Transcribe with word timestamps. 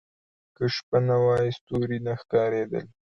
•که 0.55 0.65
شپه 0.75 0.99
نه 1.07 1.17
وای، 1.23 1.47
ستوري 1.57 1.99
نه 2.05 2.13
ښکاره 2.21 2.61
کېدل. 2.63 2.85